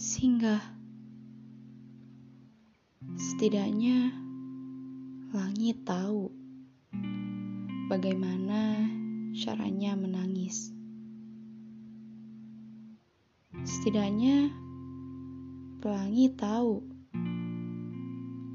singgah. 0.00 0.64
Setidaknya 3.20 4.16
langit 5.36 5.84
tahu 5.84 6.32
bagaimana 7.92 8.88
caranya 9.36 9.92
menangis. 10.00 10.72
Setidaknya 13.60 14.48
pelangi 15.84 16.32
tahu 16.32 16.80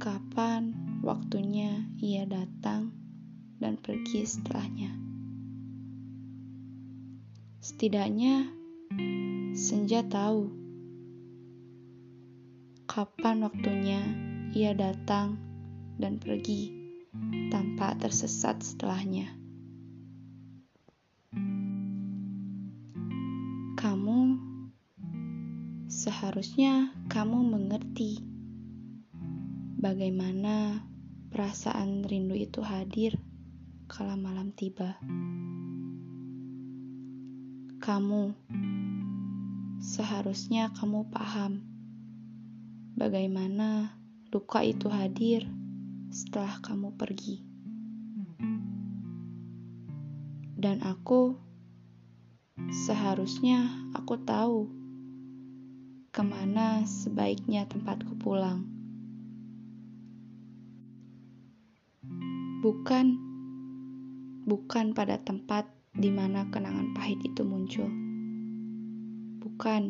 kapan 0.00 0.72
waktunya 1.04 1.92
ia 2.00 2.24
datang 2.24 2.88
dan 3.60 3.76
pergi 3.76 4.24
setelahnya. 4.24 4.96
Setidaknya 7.60 8.48
senja 9.52 10.00
tahu 10.08 10.63
kapan 12.94 13.42
waktunya 13.42 14.06
ia 14.54 14.70
datang 14.70 15.34
dan 15.98 16.22
pergi 16.22 16.70
tanpa 17.50 17.98
tersesat 17.98 18.62
setelahnya. 18.62 19.34
Kamu 23.74 24.38
seharusnya 25.90 26.94
kamu 27.10 27.42
mengerti 27.42 28.22
bagaimana 29.82 30.86
perasaan 31.34 32.06
rindu 32.06 32.38
itu 32.38 32.62
hadir 32.62 33.18
kala 33.90 34.14
malam 34.14 34.54
tiba. 34.54 35.02
Kamu 37.82 38.38
seharusnya 39.82 40.70
kamu 40.78 41.10
paham 41.10 41.73
bagaimana 42.94 43.98
luka 44.30 44.62
itu 44.62 44.86
hadir 44.86 45.50
setelah 46.14 46.62
kamu 46.62 46.94
pergi. 46.94 47.42
Dan 50.54 50.80
aku 50.80 51.34
seharusnya 52.70 53.68
aku 53.92 54.14
tahu 54.22 54.70
ke 56.14 56.22
mana 56.22 56.86
sebaiknya 56.86 57.66
tempatku 57.66 58.14
pulang. 58.16 58.64
Bukan, 62.62 63.06
bukan 64.46 64.96
pada 64.96 65.20
tempat 65.20 65.68
di 65.92 66.08
mana 66.08 66.48
kenangan 66.48 66.96
pahit 66.96 67.20
itu 67.26 67.44
muncul. 67.44 67.90
Bukan, 69.42 69.82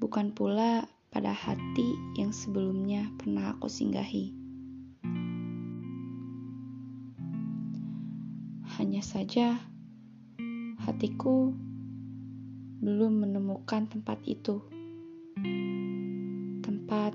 bukan 0.00 0.32
pula 0.32 0.91
pada 1.12 1.36
hati 1.36 1.92
yang 2.16 2.32
sebelumnya 2.32 3.12
pernah 3.20 3.52
aku 3.52 3.68
singgahi. 3.68 4.32
Hanya 8.80 9.04
saja, 9.04 9.60
hatiku 10.80 11.52
belum 12.80 13.28
menemukan 13.28 13.92
tempat 13.92 14.24
itu. 14.24 14.64
Tempat 16.64 17.12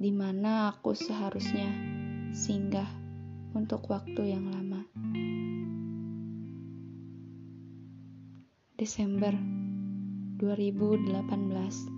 di 0.00 0.08
mana 0.08 0.72
aku 0.72 0.96
seharusnya 0.96 1.68
singgah 2.32 2.88
untuk 3.52 3.92
waktu 3.92 4.32
yang 4.32 4.48
lama. 4.48 4.88
Desember 8.80 9.36
2018 10.40 11.97